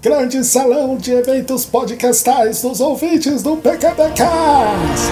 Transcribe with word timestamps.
grande 0.00 0.44
salão 0.44 0.96
de 0.96 1.12
eventos 1.12 1.66
podcastais 1.66 2.62
dos 2.62 2.80
ouvintes 2.80 3.42
do 3.42 3.56
PQPcast. 3.56 5.10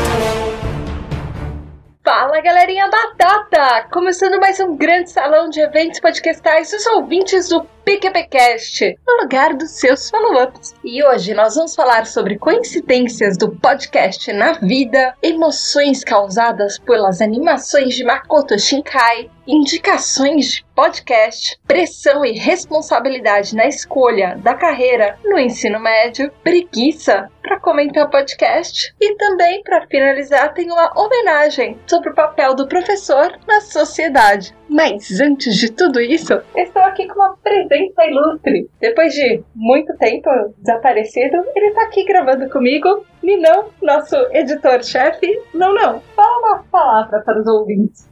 Fala 2.05 2.41
galerinha 2.41 2.88
batata! 2.88 3.88
Começando 3.91 4.38
mais 4.38 4.60
um 4.60 4.76
grande 4.76 5.10
salão 5.10 5.49
de 5.49 5.60
eventos 5.60 5.99
podcastais 5.99 6.70
dos 6.70 6.86
ouvintes 6.86 7.49
do 7.49 7.67
PQPcast, 7.86 8.98
no 9.07 9.23
lugar 9.23 9.55
dos 9.55 9.71
seus 9.79 10.11
follow-ups. 10.11 10.75
E 10.84 11.05
hoje 11.05 11.32
nós 11.34 11.55
vamos 11.55 11.77
falar 11.77 12.05
sobre 12.05 12.37
coincidências 12.37 13.39
do 13.39 13.52
podcast 13.52 14.32
na 14.32 14.55
vida, 14.55 15.14
emoções 15.23 16.02
causadas 16.02 16.80
pelas 16.80 17.20
animações 17.20 17.95
de 17.95 18.02
Makoto 18.02 18.59
Shinkai, 18.59 19.30
indicações 19.46 20.46
de 20.46 20.66
podcast, 20.75 21.57
pressão 21.64 22.25
e 22.25 22.33
responsabilidade 22.33 23.55
na 23.55 23.66
escolha 23.66 24.37
da 24.43 24.55
carreira 24.55 25.16
no 25.25 25.39
ensino 25.39 25.78
médio, 25.78 26.33
preguiça 26.42 27.30
para 27.41 27.61
comentar 27.61 28.11
podcast 28.11 28.92
e 29.00 29.14
também 29.14 29.62
para 29.62 29.87
finalizar 29.87 30.53
tem 30.53 30.70
uma 30.70 30.92
homenagem 30.98 31.78
sobre 31.87 32.11
o 32.11 32.14
papel 32.14 32.55
do 32.55 32.66
professor 32.66 33.39
na 33.47 33.61
sociedade. 33.61 34.53
Mas 34.69 35.20
antes 35.20 35.56
de 35.56 35.70
tudo 35.70 36.01
isso, 36.01 36.41
estou 36.56 36.83
aqui 36.83 37.06
com 37.06 37.15
uma 37.15 37.37
presença 37.43 38.05
ilustre. 38.05 38.69
Depois 38.80 39.12
de 39.15 39.42
muito 39.55 39.97
tempo 39.97 40.29
desaparecido, 40.59 41.37
ele 41.55 41.69
está 41.69 41.83
aqui 41.83 42.05
gravando 42.05 42.48
comigo. 42.51 43.06
Ninão, 43.23 43.69
nosso 43.80 44.16
editor-chefe. 44.33 45.41
Não, 45.55 45.73
não. 45.75 46.01
Fala 46.15 46.39
uma 46.39 46.65
palavra 46.70 47.20
para 47.20 47.41
os 47.41 47.47
ouvintes. 47.47 48.09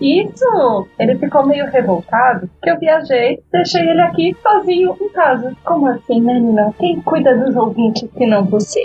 Isso! 0.00 0.88
Ele 0.98 1.16
ficou 1.16 1.46
meio 1.46 1.66
revoltado 1.66 2.50
que 2.60 2.68
eu 2.68 2.76
viajei, 2.76 3.40
deixei 3.52 3.88
ele 3.88 4.00
aqui 4.00 4.36
sozinho 4.42 4.96
em 5.00 5.08
casa. 5.10 5.54
Como 5.64 5.86
assim, 5.86 6.20
né, 6.20 6.40
Ninão? 6.40 6.72
Quem 6.72 7.00
cuida 7.02 7.36
dos 7.36 7.54
ouvintes 7.54 8.10
se 8.10 8.26
não 8.26 8.44
você? 8.44 8.80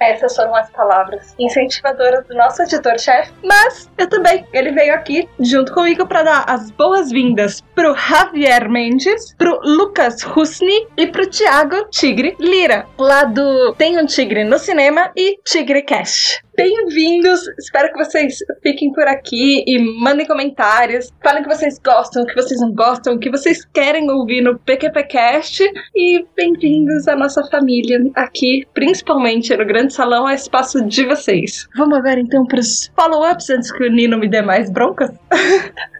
Essas 0.00 0.36
foram 0.36 0.54
as 0.54 0.70
palavras 0.70 1.34
incentivadoras 1.38 2.26
do 2.26 2.34
nosso 2.34 2.62
editor-chefe. 2.62 3.32
Mas 3.42 3.90
eu 3.96 4.08
também. 4.08 4.46
Ele 4.52 4.72
veio 4.72 4.94
aqui 4.94 5.28
junto 5.40 5.72
comigo 5.72 6.06
para 6.06 6.22
dar 6.22 6.44
as 6.48 6.70
boas-vindas 6.70 7.60
pro 7.74 7.94
Javier 7.94 8.68
Mendes, 8.68 9.34
pro 9.34 9.58
Lucas 9.62 10.22
Husni 10.24 10.86
e 10.96 11.06
pro 11.06 11.28
Thiago 11.28 11.88
Tigre 11.90 12.36
Lira, 12.38 12.86
lá 12.98 13.24
do 13.24 13.74
Tem 13.74 13.98
um 13.98 14.06
Tigre 14.06 14.44
no 14.44 14.58
Cinema 14.58 15.10
e 15.16 15.38
Tigre 15.44 15.82
Cast. 15.82 16.45
Bem-vindos! 16.56 17.46
Espero 17.58 17.92
que 17.92 18.02
vocês 18.02 18.38
fiquem 18.62 18.90
por 18.90 19.06
aqui 19.06 19.62
e 19.66 19.78
mandem 20.00 20.26
comentários. 20.26 21.12
Falem 21.22 21.42
o 21.42 21.46
que 21.46 21.54
vocês 21.54 21.78
gostam, 21.78 22.22
o 22.22 22.26
que 22.26 22.34
vocês 22.34 22.58
não 22.62 22.72
gostam, 22.72 23.12
o 23.12 23.18
que 23.18 23.30
vocês 23.30 23.62
querem 23.62 24.10
ouvir 24.10 24.40
no 24.40 24.58
PQPcast. 24.60 25.62
E 25.94 26.24
bem-vindos 26.34 27.06
à 27.08 27.14
nossa 27.14 27.44
família 27.50 28.00
aqui, 28.14 28.66
principalmente 28.72 29.54
no 29.54 29.66
Grande 29.66 29.92
Salão, 29.92 30.26
é 30.26 30.34
espaço 30.34 30.82
de 30.82 31.04
vocês. 31.04 31.68
Vamos 31.76 31.98
agora 31.98 32.18
então 32.18 32.46
para 32.46 32.60
os 32.60 32.90
follow-ups 32.98 33.50
antes 33.50 33.70
que 33.70 33.84
o 33.84 33.92
Nino 33.92 34.16
me 34.18 34.26
dê 34.26 34.40
mais 34.40 34.70
broncas? 34.70 35.10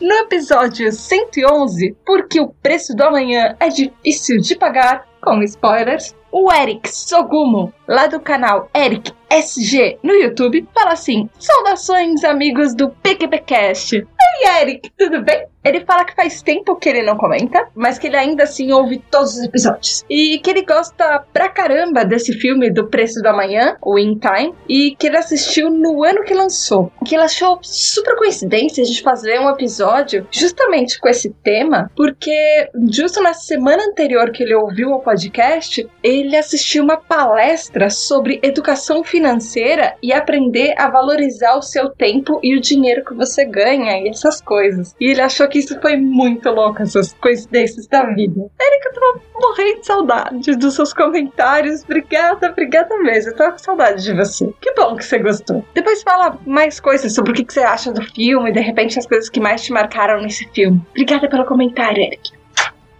No 0.00 0.14
episódio 0.16 0.90
111, 0.90 1.96
porque 2.04 2.40
o 2.40 2.48
preço 2.60 2.92
do 2.92 3.04
amanhã 3.04 3.54
é 3.60 3.68
difícil 3.68 4.38
de 4.38 4.56
pagar, 4.56 5.06
com 5.22 5.42
spoilers, 5.42 6.14
o 6.32 6.52
Eric 6.52 6.88
Sogumo, 6.88 7.72
lá 7.86 8.06
do 8.08 8.18
canal 8.18 8.68
Eric 8.74 9.12
SG 9.30 9.98
no 10.02 10.12
YouTube, 10.12 10.68
fala 10.74 10.92
assim: 10.92 11.30
Saudações, 11.38 12.24
amigos 12.24 12.74
do 12.74 12.90
PQPcast. 12.90 13.96
Ei, 13.96 14.60
Eric, 14.60 14.90
tudo 14.98 15.22
bem? 15.22 15.46
Ele 15.64 15.84
fala 15.84 16.04
que 16.04 16.14
faz 16.14 16.42
tempo 16.42 16.76
que 16.76 16.88
ele 16.88 17.02
não 17.02 17.16
comenta, 17.16 17.68
mas 17.74 17.98
que 17.98 18.06
ele 18.06 18.16
ainda 18.16 18.44
assim 18.44 18.72
ouve 18.72 19.02
todos 19.10 19.36
os 19.36 19.44
episódios. 19.44 20.04
E 20.10 20.38
que 20.38 20.50
ele 20.50 20.64
gosta 20.64 21.24
pra 21.32 21.48
caramba 21.48 22.04
desse 22.04 22.32
filme 22.32 22.70
do 22.70 22.88
Preço 22.88 23.20
do 23.22 23.28
Amanhã, 23.28 23.76
o 23.80 23.98
In 23.98 24.18
Time, 24.18 24.54
e 24.68 24.96
que 24.96 25.06
ele 25.06 25.16
assistiu 25.16 25.70
no 25.70 26.02
ano 26.04 26.24
que 26.24 26.34
lançou. 26.34 26.90
Que 27.04 27.14
ele 27.14 27.24
achou 27.24 27.58
super 27.62 28.16
coincidência 28.16 28.84
de 28.84 29.02
fazer 29.02 29.38
um 29.38 29.48
episódio 29.50 30.26
justamente 30.30 30.98
com 30.98 31.08
esse 31.08 31.30
tema, 31.42 31.90
porque 31.96 32.68
justo 32.90 33.22
na 33.22 33.34
semana 33.34 33.84
anterior 33.84 34.30
que 34.32 34.42
ele 34.42 34.54
ouviu 34.54 34.90
o 34.90 35.00
podcast, 35.00 35.88
ele 36.02 36.36
assistiu 36.36 36.82
uma 36.82 36.96
palestra 36.96 37.88
sobre 37.90 38.40
educação 38.42 39.04
financeira 39.04 39.94
e 40.02 40.12
aprender 40.12 40.74
a 40.76 40.90
valorizar 40.90 41.56
o 41.56 41.62
seu 41.62 41.90
tempo 41.90 42.40
e 42.42 42.56
o 42.56 42.60
dinheiro 42.60 43.04
que 43.04 43.14
você 43.14 43.44
ganha 43.44 43.98
e 43.98 44.08
essas 44.08 44.40
coisas. 44.40 44.94
E 45.00 45.06
ele 45.06 45.20
achou 45.20 45.48
que 45.52 45.58
isso 45.58 45.78
foi 45.80 45.96
muito 45.96 46.48
louco, 46.50 46.82
essas 46.82 47.12
coincidências 47.12 47.86
da 47.86 48.06
vida. 48.06 48.50
Erika, 48.58 48.88
eu 48.88 48.92
tô 48.94 49.20
morrendo 49.38 49.80
de 49.80 49.86
saudade 49.86 50.56
dos 50.56 50.74
seus 50.74 50.94
comentários. 50.94 51.84
Obrigada, 51.84 52.48
obrigada 52.50 52.96
mesmo. 52.98 53.32
Eu 53.32 53.36
tô 53.36 53.52
com 53.52 53.58
saudade 53.58 54.02
de 54.02 54.14
você. 54.14 54.50
Que 54.62 54.72
bom 54.72 54.96
que 54.96 55.04
você 55.04 55.18
gostou. 55.18 55.62
Depois 55.74 56.02
fala 56.02 56.38
mais 56.46 56.80
coisas 56.80 57.14
sobre 57.14 57.32
o 57.32 57.34
que 57.34 57.52
você 57.52 57.60
acha 57.60 57.92
do 57.92 58.02
filme, 58.02 58.50
de 58.50 58.60
repente 58.60 58.98
as 58.98 59.06
coisas 59.06 59.28
que 59.28 59.40
mais 59.40 59.62
te 59.62 59.72
marcaram 59.72 60.22
nesse 60.22 60.48
filme. 60.54 60.80
Obrigada 60.90 61.28
pelo 61.28 61.44
comentário, 61.44 62.02
Eric. 62.02 62.32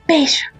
Beijo. 0.07 0.53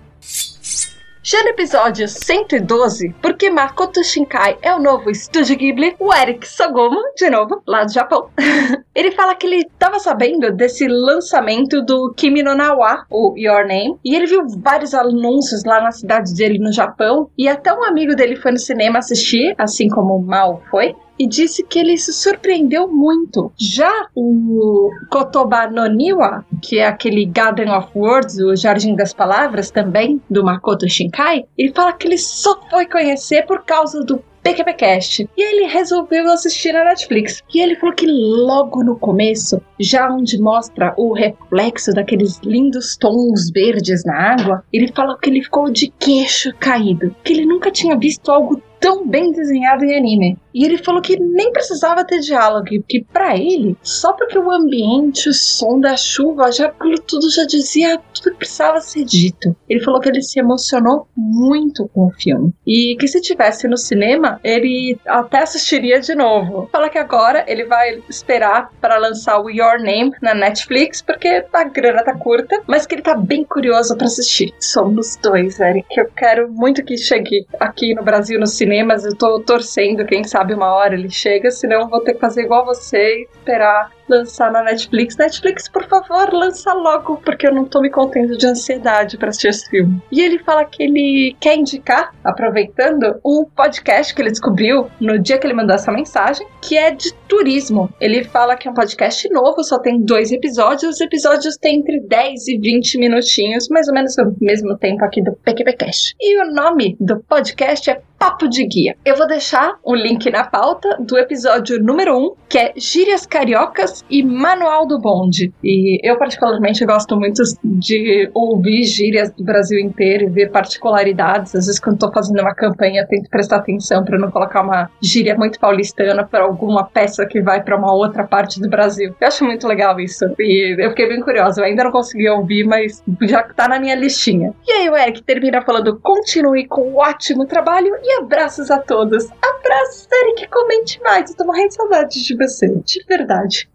Já 1.25 1.41
no 1.45 1.51
episódio 1.51 2.09
112, 2.09 3.15
porque 3.23 3.49
Makoto 3.49 4.03
Shinkai 4.03 4.59
é 4.61 4.75
o 4.75 4.81
novo 4.81 5.09
estúdio 5.09 5.57
Ghibli, 5.57 5.95
o 6.01 6.13
Eric 6.13 6.49
Sogomo, 6.49 7.01
de 7.17 7.31
novo, 7.31 7.63
lá 7.65 7.85
do 7.85 7.93
Japão, 7.93 8.29
ele 8.93 9.13
fala 9.13 9.37
que 9.37 9.47
ele 9.47 9.59
estava 9.59 10.01
sabendo 10.01 10.51
desse 10.51 10.89
lançamento 10.89 11.81
do 11.81 12.13
Kimi 12.17 12.43
no 12.43 12.57
Nawa, 12.57 13.07
o 13.09 13.35
Your 13.39 13.65
Name, 13.69 13.97
e 14.05 14.17
ele 14.17 14.27
viu 14.27 14.49
vários 14.59 14.95
anúncios 14.95 15.63
lá 15.65 15.81
na 15.81 15.93
cidade 15.93 16.35
dele 16.35 16.59
no 16.59 16.73
Japão, 16.73 17.31
e 17.39 17.49
até 17.49 17.73
um 17.73 17.85
amigo 17.85 18.17
dele 18.17 18.35
foi 18.35 18.51
no 18.51 18.59
cinema 18.59 18.99
assistir, 18.99 19.55
assim 19.57 19.89
como 19.89 20.17
o 20.17 20.27
Mal 20.27 20.61
foi, 20.73 20.97
e 21.19 21.27
disse 21.27 21.63
que 21.63 21.79
ele 21.79 21.97
se 21.97 22.13
surpreendeu 22.13 22.89
muito. 22.89 23.53
Já 23.59 24.09
o 24.15 24.91
Kotoba 25.11 25.69
no 25.69 25.87
Niwa, 25.87 26.45
que 26.61 26.79
é 26.79 26.87
aquele 26.87 27.25
Garden 27.27 27.71
of 27.71 27.89
Words, 27.95 28.39
o 28.39 28.57
Jardim 28.57 28.95
das 28.95 29.13
Palavras 29.13 29.71
também, 29.71 30.21
do 30.29 30.45
Makoto 30.45 30.89
Shinkai, 30.89 31.45
ele 31.57 31.73
fala 31.73 31.93
que 31.93 32.07
ele 32.07 32.19
só 32.19 32.61
foi 32.71 32.87
conhecer 32.87 33.47
por 33.47 33.65
causa 33.65 34.05
do 34.05 34.23
PQPcast. 34.43 35.29
E 35.37 35.43
ele 35.43 35.73
resolveu 35.73 36.31
assistir 36.31 36.73
na 36.73 36.85
Netflix. 36.85 37.43
E 37.55 37.61
ele 37.61 37.77
falou 37.77 37.95
que 37.95 38.07
logo 38.07 38.83
no 38.83 38.97
começo, 38.97 39.63
já 39.79 40.11
onde 40.11 40.41
mostra 40.41 40.93
o 40.97 41.13
reflexo 41.13 41.93
daqueles 41.93 42.41
lindos 42.41 42.97
tons 42.97 43.51
verdes 43.51 44.05
na 44.05 44.33
água, 44.33 44.65
ele 44.73 44.93
falou 44.93 45.17
que 45.17 45.31
ele 45.31 45.43
ficou 45.43 45.71
de 45.71 45.93
queixo 45.99 46.53
caído. 46.59 47.15
Que 47.23 47.33
ele 47.33 47.47
nunca 47.47 47.71
tinha 47.71 47.97
visto 47.97 48.31
algo 48.31 48.61
tão 48.81 49.07
bem 49.07 49.31
desenhado 49.31 49.85
em 49.85 49.97
anime. 49.97 50.39
E 50.55 50.65
ele 50.65 50.79
falou 50.79 51.01
que 51.01 51.19
nem 51.19 51.53
precisava 51.53 52.05
ter 52.05 52.21
diálogo, 52.21 52.67
que 52.89 53.05
para 53.13 53.37
ele, 53.37 53.77
só 53.83 54.13
porque 54.13 54.39
o 54.39 54.51
ambiente, 54.51 55.29
o 55.29 55.35
som 55.35 55.81
da 55.81 55.97
chuva, 55.97 56.51
já 56.53 56.73
tudo 57.07 57.31
já 57.31 57.45
dizia 57.45 57.99
tudo 58.15 58.33
que 58.33 58.39
precisava 58.39 58.81
ser 58.81 59.05
dito. 59.05 59.55
Ele 59.69 59.81
falou 59.81 60.01
que 60.01 60.09
ele 60.09 60.23
se 60.23 60.39
emocionou 60.39 61.07
muito 61.17 61.89
com 61.89 62.07
o 62.07 62.13
filme 62.13 62.53
e 62.67 62.97
que 62.99 63.09
se 63.09 63.21
tivesse 63.21 63.67
no 63.69 63.77
cinema, 63.77 64.41
ele 64.43 64.99
até 65.07 65.43
assistiria 65.43 66.01
de 66.01 66.15
novo. 66.15 66.69
Fala 66.71 66.89
que 66.89 66.99
agora 66.99 67.45
ele 67.47 67.65
vai 67.65 68.03
esperar 68.09 68.71
para 68.81 68.99
lançar 68.99 69.41
o 69.41 69.51
Your 69.51 69.79
Name 69.79 70.13
na 70.21 70.35
Netflix 70.35 71.01
porque 71.03 71.45
a 71.53 71.65
grana 71.65 72.03
tá 72.03 72.15
curta, 72.15 72.61
mas 72.67 72.87
que 72.87 72.95
ele 72.95 73.03
tá 73.03 73.17
bem 73.17 73.45
curioso 73.45 73.97
para 73.97 74.07
assistir. 74.07 74.53
Somos 74.61 75.17
dois, 75.17 75.59
Eric. 75.61 75.87
Eu 75.97 76.09
quero 76.17 76.51
muito 76.51 76.85
que 76.85 76.97
chegue 76.97 77.47
aqui 77.59 77.95
no 77.95 78.03
Brasil 78.03 78.39
no 78.39 78.47
cinema 78.47 78.73
cinemas, 78.73 79.05
eu 79.05 79.15
tô 79.15 79.41
torcendo, 79.41 80.05
quem 80.05 80.25
sabe 80.25 80.42
uma 80.55 80.75
hora 80.75 80.95
ele 80.95 81.11
chega, 81.11 81.51
senão 81.51 81.89
vou 81.89 82.01
ter 82.01 82.15
que 82.15 82.21
fazer 82.21 82.43
igual 82.43 82.65
você 82.65 83.21
e 83.21 83.29
esperar 83.31 83.93
lançar 84.13 84.53
na 84.53 84.63
Netflix. 84.63 85.17
Netflix, 85.17 85.69
por 85.69 85.85
favor, 85.89 86.33
lança 86.33 86.73
logo, 86.75 87.17
porque 87.19 87.47
eu 87.47 87.55
não 87.55 87.65
tô 87.65 87.81
me 87.81 87.91
contendo 87.91 88.37
de 88.37 88.47
ansiedade 88.47 89.17
para 89.17 89.31
assistir 89.31 89.49
esse 89.49 89.71
filme. 89.71 90.03
E 90.11 90.21
ele 90.21 90.39
fala 90.39 90.65
que 90.65 90.83
ele 90.83 91.37
quer 91.41 91.57
indicar, 91.57 92.15
aproveitando, 92.23 93.19
um 93.25 93.45
podcast 93.45 94.15
que 94.15 94.21
ele 94.21 94.31
descobriu 94.31 94.91
no 95.01 95.19
dia 95.19 95.39
que 95.39 95.47
ele 95.47 95.55
mandou 95.55 95.75
essa 95.75 95.91
mensagem, 95.91 96.47
que 96.61 96.77
é 96.77 96.91
de 96.91 97.13
turismo. 97.27 97.89
Ele 98.01 98.23
fala 98.25 98.57
que 98.57 98.69
é 98.69 98.71
um 98.71 98.75
podcast 98.75 99.29
novo, 99.31 99.65
só 99.65 99.79
tem 99.79 100.01
dois 100.01 100.31
episódios. 100.31 100.97
Os 100.97 101.01
episódios 101.01 101.57
têm 101.57 101.79
entre 101.79 102.01
10 102.01 102.49
e 102.49 102.59
20 102.59 102.99
minutinhos, 102.99 103.69
mais 103.69 103.89
ou 103.89 103.95
menos 103.95 104.17
o 104.19 104.35
mesmo 104.41 104.77
tempo 104.77 105.05
aqui 105.05 105.23
do 105.23 105.33
PQPcast. 105.33 106.15
E 106.21 106.41
o 106.43 106.53
nome 106.53 106.97
do 107.01 107.21
podcast 107.21 107.91
é 107.91 108.03
Papo 108.19 108.49
de 108.49 108.65
Guia. 108.65 108.97
Eu 109.05 109.17
vou 109.17 109.27
deixar 109.27 109.79
o 109.83 109.95
link 109.95 110.31
na 110.31 110.45
pauta 110.45 110.97
do 111.01 111.19
episódio 111.19 111.83
número 111.83 112.17
1, 112.17 112.35
que 112.49 112.59
é 112.59 112.73
Gírias 112.77 113.27
Cariocas 113.27 114.02
e 114.09 114.23
Manual 114.23 114.87
do 114.87 114.99
Bonde. 114.99 115.53
E 115.63 116.01
eu, 116.03 116.17
particularmente, 116.19 116.85
gosto 116.85 117.17
muito 117.17 117.43
de 117.65 118.31
ouvir 118.35 118.85
gírias 118.85 119.31
do 119.31 119.45
Brasil 119.45 119.79
inteiro 119.79 120.25
e 120.25 120.29
ver 120.29 120.51
particularidades. 120.51 121.55
Às 121.55 121.67
vezes, 121.67 121.81
quando 121.81 121.95
estou 121.95 122.13
fazendo 122.13 122.41
uma 122.41 122.55
campanha, 122.55 123.07
tento 123.07 123.29
prestar 123.31 123.57
atenção 123.57 124.05
para 124.05 124.19
não 124.19 124.31
colocar 124.31 124.63
uma 124.63 124.91
gíria 125.03 125.35
muito 125.35 125.59
paulistana 125.59 126.25
para 126.25 126.45
alguma 126.45 126.85
peça 126.85 127.27
que 127.27 127.41
vai 127.41 127.63
para 127.63 127.77
uma 127.77 127.93
outra 127.93 128.25
parte 128.25 128.61
do 128.61 128.69
Brasil. 128.69 129.15
Eu 129.21 129.29
acho 129.29 129.45
muito 129.45 129.67
legal 129.67 129.99
isso. 129.99 130.25
E 130.39 130.77
eu 130.79 130.91
fiquei 130.91 131.09
bem 131.09 131.21
curiosa. 131.21 131.61
Eu 131.61 131.67
ainda 131.67 131.85
não 131.85 131.93
consegui 131.93 132.29
ouvir, 132.29 132.65
mas 132.65 133.03
já 133.23 133.43
tá 133.43 133.69
na 133.69 133.81
minha 133.81 133.95
listinha. 133.95 134.53
E 134.67 134.73
aí, 134.73 134.91
o 134.91 134.97
Eric 134.97 135.23
termina 135.23 135.63
falando: 135.63 135.99
continue 136.01 136.67
com 136.67 136.83
um 136.93 136.97
ótimo 136.97 137.47
trabalho 137.47 137.95
e 138.03 138.21
abraços 138.21 138.71
a 138.71 138.79
todos. 138.79 139.29
Abraços, 139.43 140.09
Eric. 140.13 140.49
Comente 140.49 141.01
mais. 141.03 141.31
Eu 141.31 141.37
tô 141.37 141.45
morrendo 141.45 141.69
de 141.69 141.75
saudade 141.75 142.25
de 142.25 142.37
você. 142.37 142.69
De 142.85 143.05
verdade. 143.09 143.69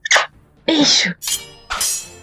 Beijo. 0.67 1.15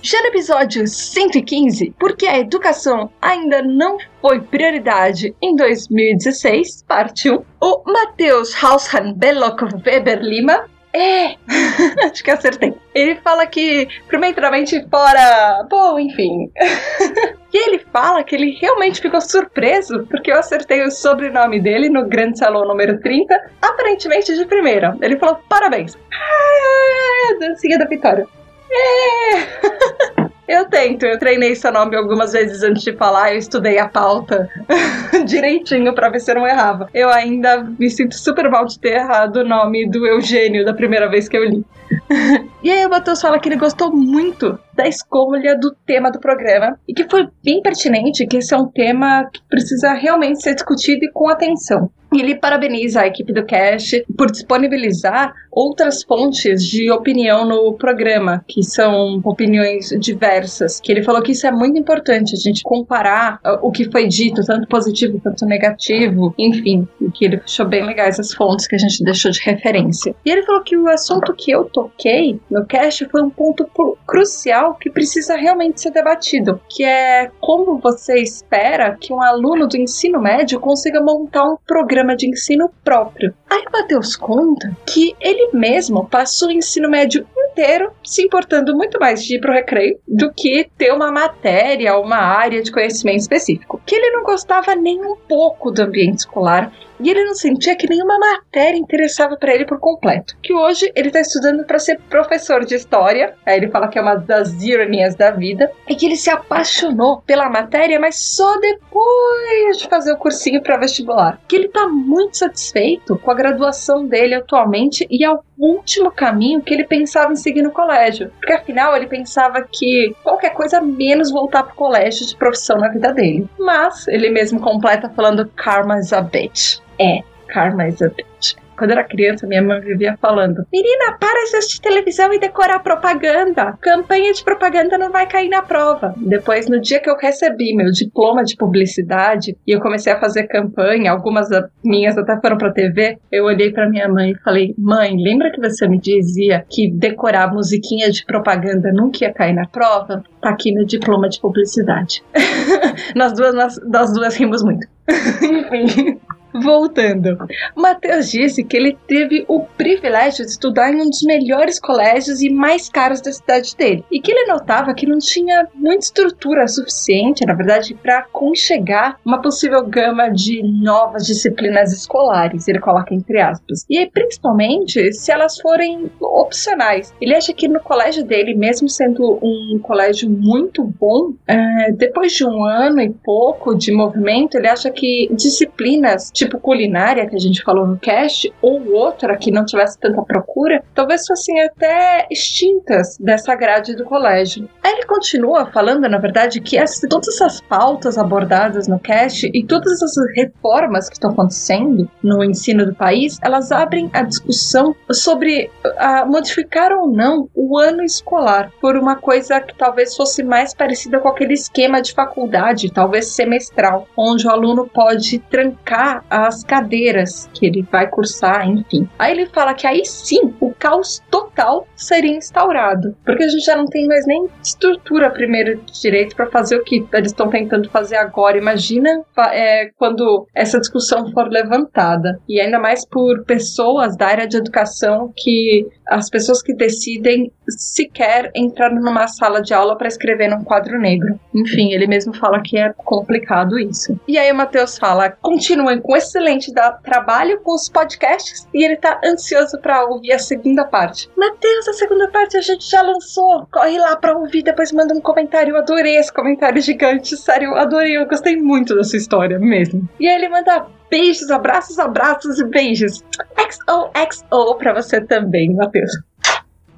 Já 0.02 0.20
no 0.20 0.26
episódio 0.26 0.86
115, 0.86 1.94
porque 1.98 2.26
a 2.26 2.38
educação 2.38 3.10
ainda 3.22 3.62
não 3.62 3.96
foi 4.20 4.38
prioridade 4.38 5.34
em 5.40 5.56
2016, 5.56 6.84
parte 6.86 7.30
1, 7.30 7.42
o 7.58 7.82
Matheus 7.90 8.54
Haushan 8.62 9.14
Belloc 9.14 9.62
Weber 9.86 10.20
Lima 10.20 10.68
é! 10.94 11.36
Acho 12.06 12.22
que 12.22 12.30
acertei. 12.30 12.72
Ele 12.94 13.16
fala 13.16 13.46
que, 13.46 13.88
primeiramente, 14.06 14.86
fora. 14.88 15.66
Bom, 15.68 15.98
enfim. 15.98 16.50
e 17.52 17.68
ele 17.68 17.80
fala 17.92 18.22
que 18.22 18.34
ele 18.36 18.56
realmente 18.60 19.00
ficou 19.00 19.20
surpreso 19.20 20.06
porque 20.08 20.30
eu 20.30 20.38
acertei 20.38 20.82
o 20.82 20.90
sobrenome 20.90 21.60
dele 21.60 21.88
no 21.88 22.06
Grande 22.06 22.38
Salão 22.38 22.64
número 22.64 23.00
30, 23.00 23.34
aparentemente 23.60 24.36
de 24.36 24.46
primeira. 24.46 24.96
Ele 25.02 25.18
falou: 25.18 25.40
parabéns! 25.48 25.98
Ah, 26.12 27.34
dancinha 27.40 27.78
da 27.78 27.86
vitória. 27.86 28.26
É! 28.70 30.13
Eu 30.46 30.66
tento, 30.66 31.06
eu 31.06 31.18
treinei 31.18 31.54
seu 31.54 31.72
nome 31.72 31.96
algumas 31.96 32.32
vezes 32.32 32.62
antes 32.62 32.82
de 32.82 32.92
falar, 32.92 33.32
eu 33.32 33.38
estudei 33.38 33.78
a 33.78 33.88
pauta 33.88 34.48
direitinho 35.24 35.94
para 35.94 36.10
ver 36.10 36.20
se 36.20 36.30
eu 36.30 36.34
não 36.34 36.46
errava. 36.46 36.88
Eu 36.92 37.08
ainda 37.08 37.64
me 37.78 37.88
sinto 37.90 38.14
super 38.14 38.50
mal 38.50 38.66
de 38.66 38.78
ter 38.78 38.96
errado 38.96 39.36
o 39.36 39.44
nome 39.44 39.88
do 39.88 40.06
Eugênio 40.06 40.64
da 40.64 40.74
primeira 40.74 41.08
vez 41.08 41.28
que 41.28 41.36
eu 41.36 41.44
li. 41.44 41.64
e 42.62 42.70
aí 42.70 42.84
o 42.84 42.90
Matheus 42.90 43.20
fala 43.20 43.38
que 43.38 43.48
ele 43.48 43.56
gostou 43.56 43.90
muito 43.90 44.58
da 44.74 44.86
escolha 44.86 45.58
do 45.58 45.74
tema 45.86 46.10
do 46.10 46.20
programa 46.20 46.78
e 46.88 46.94
que 46.94 47.08
foi 47.08 47.28
bem 47.42 47.62
pertinente, 47.62 48.26
que 48.26 48.38
esse 48.38 48.54
é 48.54 48.56
um 48.56 48.66
tema 48.66 49.28
que 49.32 49.40
precisa 49.48 49.92
realmente 49.92 50.42
ser 50.42 50.54
discutido 50.54 51.04
e 51.04 51.10
com 51.12 51.28
atenção. 51.28 51.90
Ele 52.12 52.36
parabeniza 52.36 53.00
a 53.00 53.06
equipe 53.06 53.32
do 53.32 53.44
Cast 53.44 54.04
por 54.16 54.30
disponibilizar 54.30 55.34
outras 55.50 56.02
fontes 56.02 56.64
de 56.64 56.90
opinião 56.90 57.46
no 57.46 57.72
programa, 57.74 58.44
que 58.46 58.62
são 58.62 59.20
opiniões 59.24 59.90
diversas. 60.00 60.80
Que 60.80 60.92
ele 60.92 61.02
falou 61.02 61.22
que 61.22 61.32
isso 61.32 61.46
é 61.46 61.50
muito 61.50 61.78
importante, 61.78 62.34
a 62.34 62.38
gente 62.38 62.62
comparar 62.62 63.40
uh, 63.44 63.66
o 63.66 63.70
que 63.70 63.90
foi 63.90 64.06
dito, 64.06 64.44
tanto 64.44 64.66
positivo 64.68 65.20
quanto 65.20 65.46
negativo, 65.46 66.34
enfim, 66.38 66.86
que 67.14 67.24
ele 67.24 67.40
achou 67.44 67.66
bem 67.66 67.84
legais 67.84 68.18
as 68.18 68.32
fontes 68.32 68.66
que 68.66 68.74
a 68.74 68.78
gente 68.78 69.02
deixou 69.04 69.30
de 69.30 69.40
referência. 69.42 70.14
E 70.24 70.30
ele 70.30 70.42
falou 70.42 70.62
que 70.62 70.76
o 70.76 70.88
assunto 70.88 71.34
que 71.34 71.50
eu 71.50 71.64
toquei 71.64 72.40
no 72.50 72.64
cast 72.66 73.04
foi 73.06 73.22
um 73.22 73.30
ponto 73.30 73.68
crucial 74.06 74.63
que 74.72 74.88
precisa 74.88 75.36
realmente 75.36 75.82
ser 75.82 75.90
debatido, 75.90 76.60
que 76.68 76.82
é 76.82 77.30
como 77.40 77.78
você 77.78 78.18
espera 78.18 78.96
que 78.98 79.12
um 79.12 79.20
aluno 79.20 79.68
do 79.68 79.76
ensino 79.76 80.18
médio 80.20 80.58
consiga 80.58 81.02
montar 81.02 81.44
um 81.44 81.56
programa 81.66 82.16
de 82.16 82.28
ensino 82.28 82.70
próprio. 82.82 83.34
Matheus 83.72 84.16
conta 84.16 84.76
que 84.86 85.14
ele 85.20 85.50
mesmo 85.52 86.08
passou 86.08 86.48
o 86.48 86.52
ensino 86.52 86.88
médio 86.88 87.26
inteiro 87.36 87.92
se 88.02 88.22
importando 88.22 88.74
muito 88.74 88.98
mais 88.98 89.22
de 89.22 89.36
ir 89.36 89.40
pro 89.40 89.52
recreio 89.52 89.98
do 90.06 90.32
que 90.32 90.68
ter 90.76 90.92
uma 90.92 91.12
matéria, 91.12 91.96
uma 91.98 92.16
área 92.16 92.62
de 92.62 92.72
conhecimento 92.72 93.20
específico. 93.20 93.80
Que 93.86 93.94
ele 93.94 94.10
não 94.10 94.24
gostava 94.24 94.74
nem 94.74 95.00
um 95.04 95.16
pouco 95.16 95.70
do 95.70 95.82
ambiente 95.82 96.20
escolar 96.20 96.72
e 97.00 97.10
ele 97.10 97.24
não 97.24 97.34
sentia 97.34 97.76
que 97.76 97.88
nenhuma 97.88 98.18
matéria 98.18 98.78
interessava 98.78 99.36
para 99.36 99.54
ele 99.54 99.66
por 99.66 99.78
completo. 99.78 100.36
Que 100.42 100.52
hoje 100.52 100.90
ele 100.94 101.08
está 101.08 101.20
estudando 101.20 101.64
para 101.64 101.78
ser 101.78 101.98
professor 102.08 102.64
de 102.64 102.74
história, 102.74 103.34
aí 103.44 103.56
ele 103.56 103.68
fala 103.68 103.88
que 103.88 103.98
é 103.98 104.02
uma 104.02 104.14
das 104.14 104.62
ironias 104.62 105.14
da 105.14 105.30
vida, 105.30 105.70
e 105.88 105.94
que 105.94 106.06
ele 106.06 106.16
se 106.16 106.30
apaixonou 106.30 107.20
pela 107.22 107.50
matéria, 107.50 107.98
mas 107.98 108.16
só 108.18 108.58
depois 108.58 109.78
de 109.78 109.88
fazer 109.88 110.12
o 110.12 110.18
cursinho 110.18 110.62
para 110.62 110.78
vestibular. 110.78 111.40
Que 111.48 111.56
ele 111.56 111.66
está 111.66 111.88
muito 111.88 112.38
satisfeito 112.38 113.18
com 113.18 113.30
a 113.30 113.34
graduação 113.44 114.06
dele 114.06 114.34
atualmente 114.34 115.06
e 115.10 115.22
é 115.22 115.30
o 115.30 115.40
último 115.58 116.10
caminho 116.10 116.62
que 116.62 116.72
ele 116.72 116.84
pensava 116.84 117.32
em 117.32 117.36
seguir 117.36 117.60
no 117.60 117.70
colégio. 117.70 118.30
Porque 118.40 118.54
afinal 118.54 118.96
ele 118.96 119.06
pensava 119.06 119.66
que 119.70 120.16
qualquer 120.22 120.54
coisa 120.54 120.80
menos 120.80 121.30
voltar 121.30 121.64
pro 121.64 121.74
colégio 121.74 122.26
de 122.26 122.34
profissão 122.36 122.78
na 122.78 122.88
vida 122.88 123.12
dele. 123.12 123.46
Mas 123.58 124.08
ele 124.08 124.30
mesmo 124.30 124.60
completa 124.60 125.10
falando 125.10 125.50
karma 125.54 125.98
is 125.98 126.12
a 126.12 126.22
bitch. 126.22 126.78
É, 126.98 127.20
karma 127.48 127.86
is 127.86 128.00
a 128.00 128.08
bitch. 128.08 128.54
Quando 128.76 128.90
eu 128.90 128.98
era 128.98 129.06
criança, 129.06 129.46
minha 129.46 129.62
mãe 129.62 129.80
vivia 129.80 130.16
falando: 130.20 130.66
Menina, 130.72 131.16
para 131.18 131.44
de 131.50 131.56
assistir 131.56 131.80
televisão 131.80 132.32
e 132.32 132.38
decorar 132.38 132.80
propaganda. 132.80 133.76
Campanha 133.80 134.32
de 134.32 134.42
propaganda 134.42 134.98
não 134.98 135.10
vai 135.10 135.26
cair 135.26 135.48
na 135.48 135.62
prova. 135.62 136.14
Depois, 136.16 136.68
no 136.68 136.80
dia 136.80 137.00
que 137.00 137.08
eu 137.08 137.16
recebi 137.16 137.74
meu 137.74 137.90
diploma 137.90 138.44
de 138.44 138.56
publicidade 138.56 139.56
e 139.66 139.72
eu 139.72 139.80
comecei 139.80 140.12
a 140.12 140.20
fazer 140.20 140.44
campanha, 140.44 141.10
algumas 141.10 141.48
minhas 141.84 142.16
até 142.18 142.38
foram 142.40 142.58
pra 142.58 142.72
TV, 142.72 143.18
eu 143.30 143.44
olhei 143.44 143.70
para 143.72 143.88
minha 143.88 144.08
mãe 144.08 144.32
e 144.32 144.38
falei: 144.38 144.74
Mãe, 144.78 145.16
lembra 145.16 145.50
que 145.50 145.60
você 145.60 145.86
me 145.86 145.98
dizia 145.98 146.64
que 146.68 146.90
decorar 146.90 147.52
musiquinha 147.52 148.10
de 148.10 148.24
propaganda 148.24 148.92
nunca 148.92 149.24
ia 149.24 149.32
cair 149.32 149.54
na 149.54 149.66
prova? 149.66 150.22
Tá 150.40 150.50
aqui 150.50 150.72
meu 150.72 150.84
diploma 150.84 151.28
de 151.28 151.40
publicidade. 151.40 152.22
nós, 153.14 153.32
duas, 153.32 153.54
nós, 153.54 153.80
nós 153.84 154.12
duas 154.12 154.36
rimos 154.36 154.62
muito. 154.62 154.86
Enfim. 155.08 156.20
Voltando, 156.54 157.36
Matheus 157.76 158.30
disse 158.30 158.62
que 158.62 158.76
ele 158.76 158.96
teve 159.08 159.44
o 159.48 159.60
privilégio 159.60 160.44
de 160.44 160.52
estudar 160.52 160.92
em 160.92 161.02
um 161.02 161.10
dos 161.10 161.22
melhores 161.22 161.80
colégios 161.80 162.40
e 162.40 162.48
mais 162.48 162.88
caros 162.88 163.20
da 163.20 163.32
cidade 163.32 163.74
dele, 163.76 164.04
e 164.10 164.20
que 164.20 164.30
ele 164.30 164.46
notava 164.46 164.94
que 164.94 165.06
não 165.06 165.18
tinha 165.18 165.66
muita 165.74 166.04
estrutura 166.04 166.68
suficiente, 166.68 167.44
na 167.44 167.54
verdade, 167.54 167.94
para 167.94 168.22
conchegar 168.32 169.18
uma 169.24 169.42
possível 169.42 169.84
gama 169.84 170.28
de 170.28 170.62
novas 170.62 171.26
disciplinas 171.26 171.92
escolares, 171.92 172.68
ele 172.68 172.78
coloca 172.78 173.14
entre 173.14 173.40
aspas. 173.40 173.84
E 173.90 174.06
principalmente 174.06 175.12
se 175.12 175.32
elas 175.32 175.58
forem 175.60 176.10
opcionais. 176.20 177.12
Ele 177.20 177.34
acha 177.34 177.52
que 177.52 177.66
no 177.66 177.80
colégio 177.80 178.24
dele, 178.24 178.54
mesmo 178.54 178.88
sendo 178.88 179.38
um 179.42 179.78
colégio 179.82 180.30
muito 180.30 180.84
bom, 180.84 181.32
é, 181.46 181.92
depois 181.92 182.32
de 182.32 182.44
um 182.44 182.64
ano 182.64 183.00
e 183.00 183.10
pouco 183.10 183.74
de 183.74 183.92
movimento, 183.92 184.56
ele 184.56 184.68
acha 184.68 184.90
que 184.90 185.28
disciplinas 185.32 186.30
tipo 186.44 186.60
culinária, 186.60 187.26
que 187.28 187.34
a 187.34 187.40
gente 187.40 187.62
falou 187.62 187.86
no 187.86 187.98
cast, 187.98 188.52
ou 188.60 188.92
outra 188.92 189.36
que 189.36 189.50
não 189.50 189.64
tivesse 189.64 189.98
tanta 189.98 190.22
procura, 190.22 190.82
talvez 190.94 191.26
fossem 191.26 191.60
até 191.62 192.26
extintas 192.30 193.16
dessa 193.18 193.54
grade 193.54 193.94
do 193.96 194.04
colégio. 194.04 194.68
Ele 194.84 195.04
continua 195.06 195.66
falando, 195.66 196.08
na 196.08 196.18
verdade, 196.18 196.60
que 196.60 196.76
essa, 196.76 197.08
todas 197.08 197.28
essas 197.28 197.60
pautas 197.60 198.18
abordadas 198.18 198.86
no 198.88 198.98
cast 198.98 199.50
e 199.52 199.64
todas 199.64 199.92
essas 199.92 200.14
reformas 200.36 201.08
que 201.08 201.14
estão 201.14 201.30
acontecendo 201.30 202.08
no 202.22 202.44
ensino 202.44 202.86
do 202.86 202.94
país, 202.94 203.38
elas 203.42 203.72
abrem 203.72 204.10
a 204.12 204.22
discussão 204.22 204.94
sobre 205.10 205.70
a, 205.98 206.24
modificar 206.24 206.92
ou 206.92 207.10
não 207.10 207.48
o 207.54 207.78
ano 207.78 208.02
escolar 208.02 208.70
por 208.80 208.96
uma 208.96 209.16
coisa 209.16 209.60
que 209.60 209.76
talvez 209.76 210.16
fosse 210.16 210.42
mais 210.42 210.74
parecida 210.74 211.18
com 211.18 211.28
aquele 211.28 211.54
esquema 211.54 212.00
de 212.00 212.12
faculdade, 212.12 212.92
talvez 212.92 213.28
semestral, 213.28 214.06
onde 214.16 214.46
o 214.46 214.50
aluno 214.50 214.88
pode 214.92 215.38
trancar 215.38 216.24
as 216.34 216.64
cadeiras 216.64 217.48
que 217.54 217.66
ele 217.66 217.86
vai 217.90 218.08
cursar, 218.08 218.68
enfim. 218.68 219.08
Aí 219.18 219.32
ele 219.32 219.46
fala 219.46 219.72
que 219.72 219.86
aí 219.86 220.04
sim 220.04 220.52
o 220.60 220.72
caos 220.74 221.22
total 221.30 221.86
seria 221.94 222.36
instaurado, 222.36 223.16
porque 223.24 223.44
a 223.44 223.48
gente 223.48 223.64
já 223.64 223.76
não 223.76 223.86
tem 223.86 224.08
mais 224.08 224.26
nem 224.26 224.48
estrutura 224.62 225.30
primeiro 225.30 225.80
direito 226.02 226.34
para 226.34 226.50
fazer 226.50 226.76
o 226.76 226.82
que 226.82 227.06
eles 227.12 227.30
estão 227.30 227.48
tentando 227.48 227.88
fazer 227.88 228.16
agora. 228.16 228.58
Imagina 228.58 229.22
é, 229.52 229.90
quando 229.96 230.46
essa 230.54 230.80
discussão 230.80 231.30
for 231.30 231.48
levantada 231.48 232.40
e 232.48 232.60
ainda 232.60 232.80
mais 232.80 233.06
por 233.06 233.44
pessoas 233.44 234.16
da 234.16 234.26
área 234.26 234.48
de 234.48 234.56
educação 234.56 235.32
que 235.36 235.86
as 236.08 236.28
pessoas 236.28 236.62
que 236.62 236.74
decidem 236.74 237.50
sequer 237.68 238.50
entrar 238.54 238.90
numa 238.90 239.26
sala 239.28 239.62
de 239.62 239.72
aula 239.72 239.96
para 239.96 240.08
escrever 240.08 240.48
num 240.48 240.64
quadro 240.64 240.98
negro. 240.98 241.38
Enfim, 241.54 241.92
ele 241.92 242.06
mesmo 242.06 242.34
fala 242.34 242.60
que 242.60 242.76
é 242.76 242.92
complicado 242.92 243.78
isso. 243.78 244.18
E 244.26 244.36
aí 244.36 244.50
o 244.50 244.54
Matheus 244.54 244.98
fala: 244.98 245.30
continuem 245.30 246.00
com 246.00 246.16
excelente 246.24 246.72
trabalho 247.02 247.60
com 247.60 247.74
os 247.74 247.88
podcasts 247.88 248.66
e 248.72 248.84
ele 248.84 248.96
tá 248.96 249.20
ansioso 249.24 249.78
para 249.80 250.04
ouvir 250.06 250.32
a 250.32 250.38
segunda 250.38 250.84
parte. 250.84 251.30
Matheus, 251.36 251.88
a 251.88 251.92
segunda 251.92 252.28
parte 252.28 252.56
a 252.56 252.60
gente 252.60 252.88
já 252.88 253.02
lançou. 253.02 253.66
Corre 253.70 253.98
lá 253.98 254.16
para 254.16 254.36
ouvir, 254.36 254.62
depois 254.62 254.92
manda 254.92 255.14
um 255.14 255.20
comentário. 255.20 255.72
Eu 255.72 255.78
adorei 255.78 256.16
esse 256.16 256.32
comentário 256.32 256.80
gigante, 256.80 257.36
sério, 257.36 257.70
eu 257.70 257.76
adorei, 257.76 258.16
eu 258.16 258.26
gostei 258.26 258.56
muito 258.56 258.94
dessa 258.94 259.16
história 259.16 259.58
mesmo. 259.58 260.08
E 260.18 260.26
aí 260.26 260.34
ele 260.34 260.48
manda 260.48 260.86
beijos, 261.10 261.50
abraços, 261.50 261.98
abraços 261.98 262.58
e 262.58 262.64
beijos. 262.64 263.22
XOXO 263.56 264.74
para 264.78 264.94
você 264.94 265.20
também, 265.20 265.74
Matheus. 265.74 266.10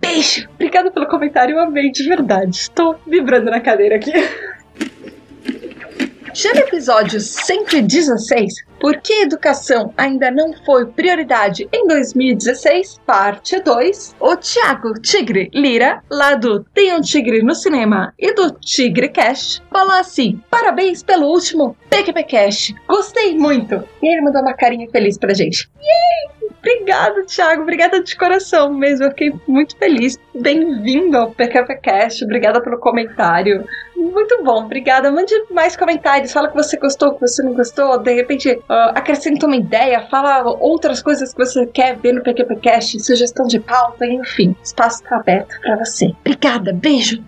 Beijo! 0.00 0.49
Obrigada 0.54 0.90
pelo 0.90 1.09
comentário, 1.09 1.56
eu 1.56 1.61
amei 1.61 1.90
de 1.90 2.09
verdade. 2.09 2.56
Estou 2.56 2.97
vibrando 3.06 3.50
na 3.50 3.61
cadeira 3.61 3.97
aqui. 3.97 4.12
Já 6.37 6.52
no 6.52 6.61
episódio 6.61 7.19
116, 7.19 8.66
por 8.78 9.00
que 9.00 9.23
educação 9.23 9.95
ainda 9.97 10.31
não 10.31 10.52
foi 10.66 10.85
prioridade 10.85 11.66
em 11.73 11.87
2016, 11.87 13.00
parte 13.07 13.59
2, 13.59 14.16
o 14.21 14.37
Thiago 14.37 15.00
Tigre 15.00 15.49
Lira, 15.55 16.02
lá 16.11 16.35
do 16.35 16.62
Tem 16.62 16.93
um 16.93 17.00
Tigre 17.00 17.43
no 17.43 17.55
Cinema 17.55 18.12
e 18.19 18.35
do 18.35 18.50
Tigre 18.50 19.09
Cast, 19.09 19.62
falou 19.71 19.95
assim: 19.95 20.38
parabéns 20.50 21.02
pelo 21.02 21.26
último 21.28 21.75
PQPcast, 21.88 22.75
gostei 22.87 23.35
muito. 23.35 23.83
E 24.02 24.07
ele 24.07 24.21
mandou 24.21 24.43
uma 24.43 24.52
carinha 24.52 24.87
feliz 24.90 25.16
pra 25.16 25.33
gente. 25.33 25.71
Yay! 25.81 26.36
Obrigada, 26.59 27.25
Thiago. 27.25 27.63
Obrigada 27.63 28.03
de 28.03 28.17
coração 28.17 28.73
mesmo. 28.73 29.05
Eu 29.05 29.11
fiquei 29.11 29.33
muito 29.47 29.77
feliz. 29.77 30.19
Bem-vindo 30.35 31.17
ao 31.17 31.31
PQPcast. 31.31 32.25
Obrigada 32.25 32.61
pelo 32.61 32.79
comentário. 32.79 33.65
Muito 33.97 34.43
bom, 34.43 34.65
obrigada. 34.65 35.11
Mande 35.11 35.35
mais 35.51 35.77
comentários. 35.77 36.33
Fala 36.33 36.49
que 36.49 36.55
você 36.55 36.77
gostou, 36.77 37.15
que 37.15 37.21
você 37.21 37.43
não 37.43 37.55
gostou. 37.55 37.99
De 37.99 38.13
repente, 38.15 38.51
uh, 38.51 38.93
acrescenta 38.95 39.47
uma 39.47 39.57
ideia. 39.57 40.01
Fala 40.11 40.43
outras 40.61 41.03
coisas 41.03 41.33
que 41.33 41.45
você 41.45 41.67
quer 41.67 41.97
ver 41.97 42.13
no 42.13 42.23
PQPcast. 42.23 43.01
Sugestão 43.01 43.47
de 43.47 43.61
pauta, 43.61 44.07
enfim. 44.07 44.55
Espaço 44.63 45.03
está 45.03 45.17
aberto 45.17 45.61
para 45.61 45.77
você. 45.77 46.13
Obrigada, 46.21 46.73
beijo. 46.73 47.23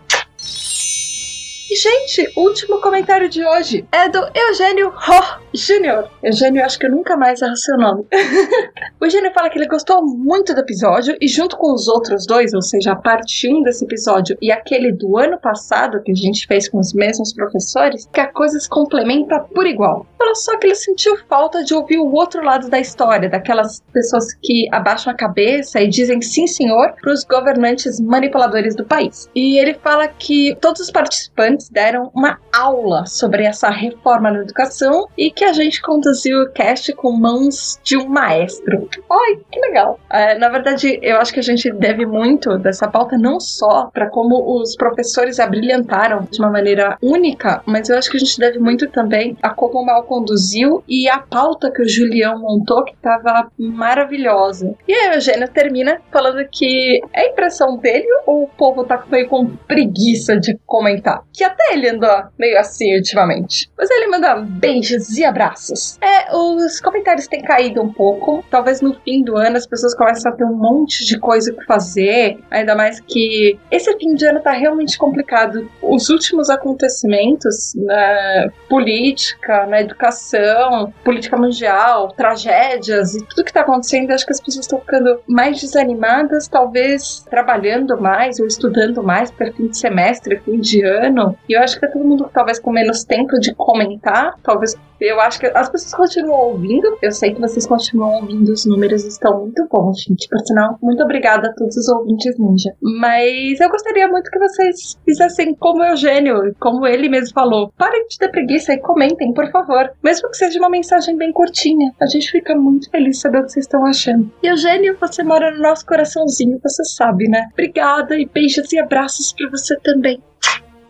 E, 1.70 1.76
gente, 1.76 2.32
o 2.34 2.44
último 2.44 2.80
comentário 2.80 3.28
de 3.28 3.44
hoje 3.44 3.87
é 3.92 4.08
do 4.08 4.18
Eugênio 4.34 4.88
Ho 4.88 5.48
Júnior. 5.52 6.10
Eugênio, 6.22 6.64
acho 6.64 6.78
que 6.78 6.87
eu 6.87 6.90
nunca 6.90 7.14
mais 7.14 7.42
erro 7.42 7.56
seu 7.56 7.76
nome. 7.76 8.06
o 8.98 9.04
Eugênio 9.04 9.30
fala 9.34 9.50
que 9.50 9.58
ele 9.58 9.66
gostou 9.66 10.02
muito 10.02 10.54
do 10.54 10.60
episódio 10.60 11.14
e, 11.20 11.28
junto 11.28 11.58
com 11.58 11.75
os 11.75 11.87
outros 11.87 12.25
dois, 12.26 12.54
ou 12.54 12.62
seja, 12.62 12.92
a 12.92 12.96
parte 12.96 13.46
1 13.46 13.64
desse 13.64 13.84
episódio 13.84 14.34
e 14.40 14.50
aquele 14.50 14.92
do 14.92 15.18
ano 15.18 15.38
passado 15.38 16.02
que 16.02 16.12
a 16.12 16.14
gente 16.14 16.46
fez 16.46 16.70
com 16.70 16.78
os 16.78 16.94
mesmos 16.94 17.34
professores, 17.34 18.08
que 18.10 18.20
a 18.20 18.32
coisa 18.32 18.58
se 18.58 18.68
complementa 18.68 19.40
por 19.40 19.66
igual. 19.66 20.06
Falou 20.16 20.37
só 20.37 20.56
que 20.58 20.68
ele 20.68 20.75
sentiu 20.75 21.18
falta 21.28 21.62
de 21.62 21.75
ouvir 21.75 21.98
o 21.98 22.12
outro 22.12 22.42
lado 22.42 22.70
da 22.70 22.80
história, 22.80 23.28
daquelas 23.28 23.82
pessoas 23.92 24.32
que 24.42 24.66
abaixam 24.72 25.12
a 25.12 25.16
cabeça 25.16 25.82
e 25.82 25.88
dizem 25.88 26.22
sim, 26.22 26.46
senhor, 26.46 26.94
para 27.00 27.12
os 27.12 27.25
governantes 27.25 28.00
manipuladores 28.00 28.75
do 28.75 28.84
país. 28.84 29.28
E 29.34 29.58
ele 29.58 29.75
fala 29.75 30.08
que 30.08 30.56
todos 30.62 30.80
os 30.80 30.90
participantes 30.90 31.57
deram 31.70 32.10
uma 32.14 32.38
aula 32.52 33.06
sobre 33.06 33.44
essa 33.44 33.70
reforma 33.70 34.30
na 34.30 34.40
educação 34.40 35.06
e 35.16 35.30
que 35.30 35.44
a 35.44 35.52
gente 35.52 35.80
conduziu 35.82 36.42
o 36.42 36.50
cast 36.50 36.92
com 36.92 37.12
mãos 37.12 37.78
de 37.82 37.96
um 37.96 38.08
maestro. 38.08 38.88
Ai, 39.10 39.38
que 39.50 39.60
legal! 39.60 39.98
É, 40.10 40.38
na 40.38 40.48
verdade, 40.48 40.98
eu 41.02 41.16
acho 41.16 41.32
que 41.32 41.40
a 41.40 41.42
gente 41.42 41.70
deve 41.72 42.04
muito 42.06 42.58
dessa 42.58 42.88
pauta 42.88 43.16
não 43.16 43.40
só 43.40 43.86
para 43.92 44.08
como 44.08 44.60
os 44.60 44.76
professores 44.76 45.40
abrilhantaram 45.40 46.26
de 46.30 46.38
uma 46.38 46.50
maneira 46.50 46.96
única, 47.02 47.62
mas 47.66 47.88
eu 47.88 47.98
acho 47.98 48.10
que 48.10 48.16
a 48.16 48.20
gente 48.20 48.38
deve 48.38 48.58
muito 48.58 48.88
também 48.88 49.36
a 49.42 49.50
como 49.50 49.80
o 49.80 49.86
Mal 49.86 50.02
conduziu 50.04 50.82
e 50.86 51.08
a 51.08 51.18
pauta 51.18 51.70
que 51.70 51.82
o 51.82 51.88
Julião 51.88 52.38
montou, 52.38 52.84
que 52.84 52.94
estava 52.94 53.50
maravilhosa. 53.58 54.74
E 54.86 54.92
aí, 54.92 55.14
Eugênio 55.14 55.48
termina 55.48 56.00
falando 56.10 56.46
que 56.50 57.00
é 57.12 57.28
impressão 57.28 57.76
dele 57.76 58.06
ou 58.26 58.44
o 58.44 58.48
povo 58.48 58.84
tá 58.84 59.02
meio 59.10 59.28
com 59.28 59.46
preguiça 59.46 60.38
de 60.38 60.58
comentar? 60.66 61.22
Que 61.32 61.44
até 61.48 61.74
ele 61.74 61.88
andou 61.88 62.24
meio 62.38 62.58
assim 62.58 62.94
ultimamente. 62.96 63.70
Mas 63.76 63.90
ele 63.90 64.06
manda 64.06 64.36
beijos 64.36 65.16
e 65.16 65.24
abraços. 65.24 65.98
É, 66.00 66.34
os 66.34 66.80
comentários 66.80 67.26
têm 67.26 67.42
caído 67.42 67.82
um 67.82 67.92
pouco. 67.92 68.44
Talvez 68.50 68.80
no 68.80 68.94
fim 69.00 69.22
do 69.22 69.36
ano 69.36 69.56
as 69.56 69.66
pessoas 69.66 69.94
começam 69.94 70.32
a 70.32 70.34
ter 70.34 70.44
um 70.44 70.54
monte 70.54 71.04
de 71.04 71.18
coisa 71.18 71.52
pra 71.52 71.64
fazer. 71.64 72.38
Ainda 72.50 72.74
mais 72.74 73.00
que 73.00 73.58
esse 73.70 73.96
fim 73.98 74.14
de 74.14 74.26
ano 74.26 74.40
tá 74.40 74.52
realmente 74.52 74.98
complicado. 74.98 75.70
Os 75.82 76.08
últimos 76.08 76.50
acontecimentos 76.50 77.74
na 77.76 78.50
política, 78.68 79.66
na 79.66 79.80
educação, 79.80 80.92
política 81.04 81.36
mundial, 81.36 82.12
tragédias 82.12 83.14
e 83.14 83.24
tudo 83.24 83.44
que 83.44 83.52
tá 83.52 83.60
acontecendo, 83.60 84.10
acho 84.10 84.26
que 84.26 84.32
as 84.32 84.40
pessoas 84.40 84.64
estão 84.64 84.80
ficando 84.80 85.20
mais 85.26 85.60
desanimadas, 85.60 86.48
talvez 86.48 87.24
trabalhando 87.30 88.00
mais 88.00 88.38
ou 88.40 88.46
estudando 88.46 89.02
mais 89.02 89.30
para 89.30 89.52
fim 89.52 89.68
de 89.68 89.78
semestre, 89.78 90.40
fim 90.44 90.60
de 90.60 90.84
ano. 90.84 91.38
E 91.49 91.54
eu 91.54 91.62
acho 91.62 91.78
que 91.78 91.87
é 91.87 91.88
todo 91.88 92.04
mundo 92.04 92.30
talvez 92.33 92.59
com 92.59 92.71
menos 92.71 93.04
tempo 93.04 93.38
de 93.40 93.54
comentar, 93.54 94.35
talvez 94.42 94.76
eu 95.00 95.21
acho 95.21 95.38
que 95.38 95.47
as 95.47 95.68
pessoas 95.68 95.95
continuam 95.95 96.52
ouvindo. 96.52 96.99
Eu 97.00 97.12
sei 97.12 97.33
que 97.33 97.40
vocês 97.40 97.66
continuam 97.66 98.16
ouvindo, 98.16 98.52
os 98.52 98.66
números 98.66 99.04
estão 99.04 99.40
muito 99.40 99.66
bons, 99.71 100.02
gente. 100.02 100.28
Por 100.28 100.40
sinal, 100.40 100.76
muito 100.83 101.02
obrigada 101.02 101.49
a 101.49 101.52
todos 101.52 101.76
os 101.76 101.88
ouvintes 101.88 102.37
ninja. 102.38 102.75
Mas 102.83 103.61
eu 103.61 103.68
gostaria 103.71 104.09
muito 104.09 104.30
que 104.30 104.38
vocês 104.38 104.99
fizessem 105.04 105.54
como 105.54 105.83
o 105.83 105.87
Eugênio, 105.87 106.54
como 106.59 106.87
ele 106.87 107.09
mesmo 107.09 107.33
falou. 107.33 107.73
Parem 107.78 108.07
de 108.09 108.18
ter 108.18 108.28
preguiça 108.28 108.73
e 108.73 108.80
comentem, 108.80 109.33
por 109.33 109.50
favor. 109.50 109.90
Mesmo 110.02 110.28
que 110.30 110.37
seja 110.37 110.59
uma 110.59 110.71
mensagem 110.71 111.16
bem 111.16 111.33
curtinha. 111.33 111.92
A 112.00 112.07
gente 112.07 112.30
fica 112.30 112.57
muito 112.57 112.90
feliz 112.90 113.21
saber 113.21 113.38
o 113.38 113.45
que 113.45 113.52
vocês 113.52 113.66
estão 113.66 113.87
achando. 113.87 114.30
E 114.42 114.49
Eugênio, 114.49 114.97
você 115.00 115.23
mora 115.23 115.52
no 115.52 115.62
nosso 115.62 115.87
coraçãozinho, 115.87 116.59
você 116.62 116.85
sabe, 116.85 117.28
né? 117.28 117.49
Obrigada 117.52 118.18
e 118.18 118.26
beijos 118.26 118.73
e 118.73 118.78
abraços 118.78 119.33
para 119.33 119.49
você 119.50 119.76
também. 119.80 120.21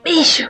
Beijo! 0.08 0.48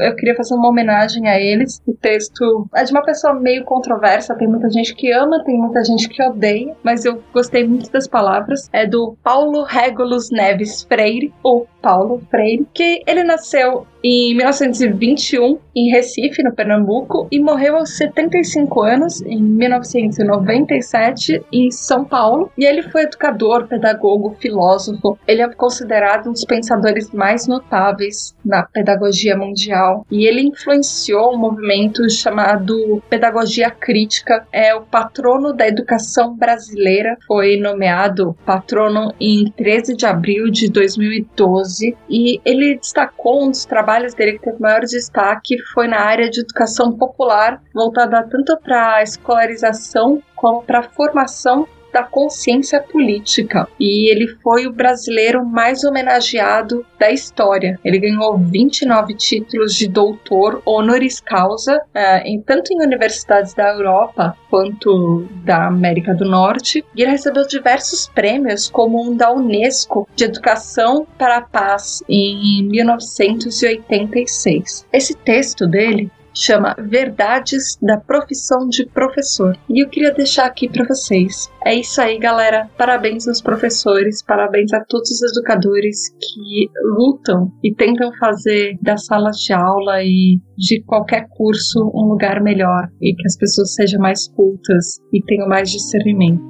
eu 0.00 0.14
queria 0.16 0.34
fazer 0.34 0.54
uma 0.54 0.68
homenagem 0.68 1.28
a 1.28 1.40
eles. 1.40 1.80
O 1.86 1.94
texto 1.94 2.68
é 2.74 2.84
de 2.84 2.92
uma 2.92 3.02
pessoa 3.02 3.34
meio 3.34 3.64
controversa, 3.64 4.34
tem 4.34 4.48
muita 4.48 4.68
gente 4.68 4.94
que 4.94 5.10
ama, 5.12 5.42
tem 5.44 5.56
muita 5.56 5.82
gente 5.82 6.08
que 6.08 6.22
odeia, 6.22 6.76
mas 6.84 7.04
eu 7.04 7.22
gostei 7.32 7.66
muito 7.66 7.90
das 7.90 8.06
palavras. 8.06 8.68
É 8.72 8.86
do 8.86 9.16
Paulo 9.22 9.64
Regulus 9.64 10.30
Neves 10.30 10.82
Freire, 10.82 11.32
ou 11.42 11.66
Paulo 11.80 12.20
Freire, 12.30 12.66
que 12.74 13.02
ele 13.06 13.24
nasceu 13.24 13.86
em 14.02 14.34
1921 14.34 15.58
em 15.76 15.90
Recife, 15.90 16.42
no 16.42 16.52
Pernambuco, 16.52 17.28
e 17.30 17.38
morreu 17.38 17.76
aos 17.76 17.96
75 17.96 18.82
anos 18.82 19.20
em 19.22 19.40
1997 19.40 21.42
em 21.52 21.70
São 21.70 22.04
Paulo. 22.04 22.50
E 22.56 22.64
ele 22.64 22.82
foi 22.82 23.02
educador, 23.02 23.66
pedagogo, 23.66 24.36
filósofo. 24.40 25.18
Ele 25.26 25.42
é 25.42 25.48
considerado 25.48 26.28
um 26.28 26.32
dos 26.32 26.44
pensadores 26.44 27.10
mais 27.10 27.46
notáveis 27.46 28.34
na 28.44 28.62
pedagogia 28.62 29.36
mundial 29.36 30.06
e 30.10 30.26
ele 30.26 30.42
influenciou 30.42 31.34
um 31.34 31.38
movimento 31.38 32.08
chamado 32.10 33.02
pedagogia 33.08 33.70
crítica. 33.70 34.46
É 34.52 34.74
o 34.74 34.82
patrono 34.82 35.52
da 35.52 35.68
educação 35.68 36.34
brasileira, 36.34 37.16
foi 37.26 37.56
nomeado 37.56 38.36
patrono 38.44 39.12
em 39.20 39.50
13 39.56 39.94
de 39.94 40.06
abril 40.06 40.50
de 40.50 40.70
2012 40.70 41.96
e 42.08 42.40
ele 42.44 42.76
destacou 42.76 43.44
um 43.44 43.50
dos 43.50 43.64
trabalhos 43.64 43.89
dele 44.14 44.38
que 44.38 44.44
teve 44.44 44.60
maior 44.60 44.80
destaque 44.80 45.58
foi 45.72 45.88
na 45.88 46.00
área 46.00 46.30
de 46.30 46.40
educação 46.40 46.92
popular, 46.96 47.60
voltada 47.74 48.22
tanto 48.22 48.56
para 48.58 48.96
a 48.96 49.02
escolarização 49.02 50.22
como 50.36 50.62
para 50.62 50.80
a 50.80 50.82
formação 50.82 51.66
da 51.92 52.02
consciência 52.02 52.80
política 52.80 53.68
e 53.78 54.10
ele 54.10 54.26
foi 54.42 54.66
o 54.66 54.72
brasileiro 54.72 55.44
mais 55.44 55.84
homenageado 55.84 56.84
da 56.98 57.10
história. 57.10 57.78
Ele 57.84 57.98
ganhou 57.98 58.38
29 58.38 59.14
títulos 59.14 59.74
de 59.74 59.86
doutor 59.88 60.62
honoris 60.64 61.20
causa, 61.20 61.76
uh, 61.76 62.22
em, 62.24 62.40
tanto 62.40 62.72
em 62.72 62.82
universidades 62.82 63.52
da 63.54 63.72
Europa 63.72 64.36
quanto 64.48 65.28
da 65.44 65.66
América 65.66 66.14
do 66.14 66.24
Norte, 66.24 66.84
e 66.94 67.02
ele 67.02 67.10
recebeu 67.12 67.46
diversos 67.46 68.08
prêmios, 68.08 68.68
como 68.68 69.00
um 69.02 69.16
da 69.16 69.32
Unesco 69.32 70.06
de 70.14 70.24
Educação 70.24 71.06
para 71.16 71.38
a 71.38 71.42
Paz 71.42 72.02
em 72.08 72.62
1986. 72.68 74.86
Esse 74.92 75.14
texto 75.14 75.66
dele 75.66 76.10
chama 76.34 76.74
Verdades 76.78 77.78
da 77.82 77.98
Profissão 77.98 78.68
de 78.68 78.86
Professor. 78.86 79.56
E 79.68 79.82
eu 79.82 79.88
queria 79.88 80.12
deixar 80.12 80.46
aqui 80.46 80.68
para 80.68 80.84
vocês. 80.86 81.48
É 81.64 81.74
isso 81.74 82.00
aí, 82.00 82.18
galera. 82.18 82.68
Parabéns 82.76 83.26
aos 83.28 83.40
professores, 83.40 84.22
parabéns 84.22 84.72
a 84.72 84.84
todos 84.84 85.10
os 85.10 85.22
educadores 85.32 86.10
que 86.10 86.70
lutam 86.96 87.50
e 87.62 87.74
tentam 87.74 88.12
fazer 88.18 88.78
das 88.82 89.04
salas 89.06 89.36
de 89.38 89.52
aula 89.52 90.02
e 90.02 90.40
de 90.56 90.82
qualquer 90.84 91.26
curso 91.30 91.90
um 91.94 92.08
lugar 92.08 92.42
melhor 92.42 92.88
e 93.00 93.14
que 93.14 93.26
as 93.26 93.36
pessoas 93.36 93.74
sejam 93.74 94.00
mais 94.00 94.28
cultas 94.28 94.98
e 95.12 95.22
tenham 95.22 95.48
mais 95.48 95.70
discernimento. 95.70 96.42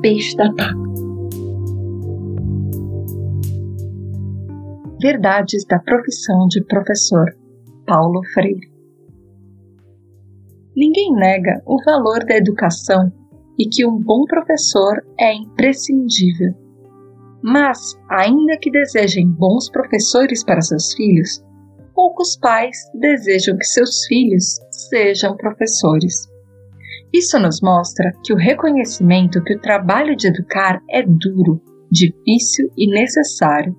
Beijo 0.00 0.36
da 0.36 0.52
Tata. 0.54 0.92
Verdades 5.00 5.64
da 5.66 5.80
profissão 5.80 6.46
de 6.48 6.64
professor. 6.64 7.26
Paulo 7.84 8.20
Freire. 8.32 8.71
Ninguém 10.74 11.12
nega 11.12 11.62
o 11.66 11.76
valor 11.84 12.24
da 12.24 12.36
educação 12.36 13.12
e 13.58 13.68
que 13.68 13.84
um 13.84 13.98
bom 13.98 14.24
professor 14.24 15.04
é 15.20 15.34
imprescindível. 15.34 16.54
Mas, 17.42 17.78
ainda 18.08 18.56
que 18.58 18.70
desejem 18.70 19.30
bons 19.30 19.70
professores 19.70 20.42
para 20.42 20.62
seus 20.62 20.94
filhos, 20.94 21.44
poucos 21.94 22.38
pais 22.38 22.76
desejam 22.94 23.58
que 23.58 23.66
seus 23.66 24.06
filhos 24.06 24.58
sejam 24.70 25.36
professores. 25.36 26.26
Isso 27.12 27.38
nos 27.38 27.60
mostra 27.60 28.10
que 28.24 28.32
o 28.32 28.36
reconhecimento 28.36 29.44
que 29.44 29.54
o 29.54 29.60
trabalho 29.60 30.16
de 30.16 30.28
educar 30.28 30.80
é 30.88 31.02
duro, 31.02 31.60
difícil 31.90 32.70
e 32.78 32.90
necessário, 32.90 33.76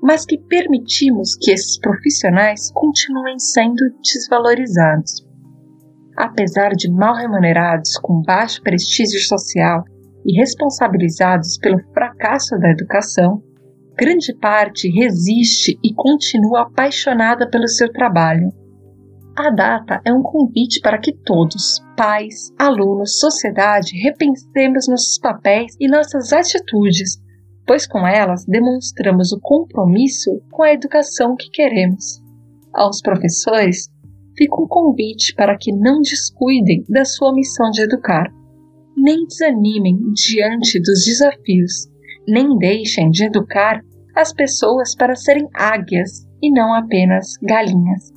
mas 0.00 0.24
que 0.24 0.38
permitimos 0.38 1.34
que 1.34 1.50
esses 1.50 1.80
profissionais 1.80 2.70
continuem 2.72 3.40
sendo 3.40 3.82
desvalorizados 4.00 5.27
apesar 6.18 6.70
de 6.70 6.90
mal 6.90 7.14
remunerados 7.14 7.96
com 7.96 8.20
baixo 8.20 8.60
prestígio 8.60 9.20
social 9.20 9.84
e 10.26 10.36
responsabilizados 10.36 11.56
pelo 11.58 11.78
fracasso 11.94 12.58
da 12.58 12.70
educação, 12.70 13.40
grande 13.96 14.34
parte 14.34 14.88
resiste 14.90 15.78
e 15.82 15.94
continua 15.94 16.62
apaixonada 16.62 17.48
pelo 17.48 17.68
seu 17.68 17.90
trabalho. 17.92 18.48
A 19.36 19.50
data 19.50 20.00
é 20.04 20.12
um 20.12 20.20
convite 20.20 20.80
para 20.80 20.98
que 20.98 21.12
todos, 21.12 21.80
pais, 21.96 22.52
alunos, 22.58 23.20
sociedade, 23.20 23.96
repensemos 23.96 24.88
nossos 24.88 25.18
papéis 25.20 25.76
e 25.78 25.86
nossas 25.86 26.32
atitudes, 26.32 27.22
pois 27.64 27.86
com 27.86 28.04
elas 28.04 28.44
demonstramos 28.44 29.30
o 29.30 29.38
compromisso 29.40 30.42
com 30.50 30.64
a 30.64 30.72
educação 30.72 31.36
que 31.36 31.48
queremos. 31.50 32.20
Aos 32.74 33.00
professores, 33.00 33.88
fica 34.38 34.62
um 34.62 34.68
convite 34.68 35.34
para 35.34 35.58
que 35.58 35.72
não 35.72 36.00
descuidem 36.00 36.84
da 36.88 37.04
sua 37.04 37.34
missão 37.34 37.70
de 37.70 37.82
educar, 37.82 38.32
nem 38.96 39.26
desanimem 39.26 39.98
diante 40.12 40.80
dos 40.80 41.04
desafios, 41.04 41.88
nem 42.26 42.56
deixem 42.56 43.10
de 43.10 43.24
educar 43.24 43.82
as 44.14 44.32
pessoas 44.32 44.94
para 44.94 45.16
serem 45.16 45.48
águias 45.52 46.26
e 46.40 46.50
não 46.50 46.72
apenas 46.72 47.32
galinhas. 47.42 48.12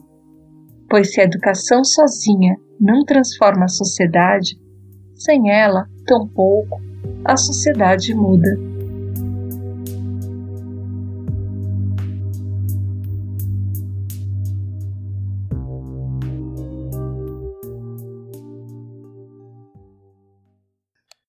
Pois 0.90 1.12
se 1.12 1.22
a 1.22 1.24
educação 1.24 1.84
sozinha 1.84 2.56
não 2.80 3.04
transforma 3.04 3.66
a 3.66 3.70
sociedade, 3.70 4.56
sem 5.16 5.52
ela, 5.52 5.88
tampouco, 6.06 6.80
a 7.26 7.36
sociedade 7.38 8.14
muda. 8.14 8.71